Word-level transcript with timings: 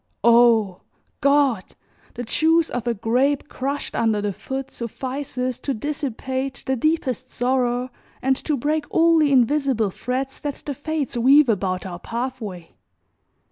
Oh! 0.23 0.81
God! 1.19 1.75
the 2.15 2.23
juice 2.23 2.71
of 2.71 2.87
a 2.87 2.95
grape 2.95 3.47
crushed 3.49 3.93
under 3.93 4.19
the 4.19 4.33
foot 4.33 4.71
suffices 4.71 5.59
to 5.59 5.75
dissipate 5.75 6.63
the 6.65 6.75
deepest 6.75 7.29
sorrow 7.29 7.91
and 8.19 8.35
to 8.37 8.57
break 8.57 8.85
all 8.89 9.19
the 9.19 9.31
invisible 9.31 9.91
threads 9.91 10.39
that 10.39 10.55
the 10.65 10.73
fates 10.73 11.15
weave 11.15 11.49
about 11.49 11.85
our 11.85 11.99
pathway. 11.99 12.71